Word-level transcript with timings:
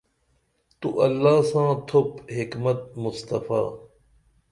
تو 0.79 0.87
اللہ 1.05 1.37
ساں 1.49 1.69
تُھوپ 1.87 2.09
حکمت 2.35 2.79
مصطفےٰ 3.03 3.65